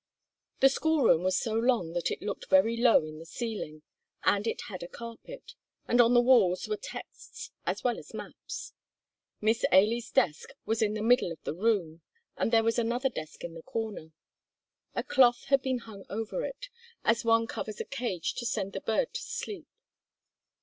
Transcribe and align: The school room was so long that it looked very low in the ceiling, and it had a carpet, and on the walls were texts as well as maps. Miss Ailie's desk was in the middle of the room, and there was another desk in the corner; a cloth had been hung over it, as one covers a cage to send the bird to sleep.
The 0.61 0.69
school 0.69 1.03
room 1.03 1.21
was 1.21 1.37
so 1.37 1.53
long 1.53 1.93
that 1.93 2.09
it 2.09 2.23
looked 2.23 2.49
very 2.49 2.75
low 2.75 3.05
in 3.05 3.19
the 3.19 3.25
ceiling, 3.27 3.83
and 4.23 4.47
it 4.47 4.61
had 4.61 4.81
a 4.81 4.87
carpet, 4.87 5.53
and 5.87 6.01
on 6.01 6.15
the 6.15 6.21
walls 6.21 6.67
were 6.67 6.75
texts 6.75 7.51
as 7.67 7.83
well 7.83 7.99
as 7.99 8.11
maps. 8.11 8.73
Miss 9.41 9.63
Ailie's 9.71 10.09
desk 10.09 10.53
was 10.65 10.81
in 10.81 10.95
the 10.95 11.03
middle 11.03 11.31
of 11.31 11.43
the 11.43 11.53
room, 11.53 12.01
and 12.35 12.51
there 12.51 12.63
was 12.63 12.79
another 12.79 13.09
desk 13.09 13.43
in 13.43 13.53
the 13.53 13.61
corner; 13.61 14.11
a 14.95 15.03
cloth 15.03 15.43
had 15.49 15.61
been 15.61 15.77
hung 15.77 16.03
over 16.09 16.43
it, 16.45 16.69
as 17.03 17.23
one 17.23 17.45
covers 17.45 17.79
a 17.79 17.85
cage 17.85 18.33
to 18.33 18.45
send 18.47 18.73
the 18.73 18.81
bird 18.81 19.13
to 19.13 19.21
sleep. 19.21 19.67